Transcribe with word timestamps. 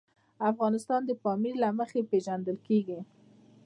افغانستان 0.51 1.01
د 1.05 1.11
پامیر 1.23 1.55
له 1.63 1.69
مخې 1.79 2.01
پېژندل 2.11 2.57
کېږي. 2.67 2.99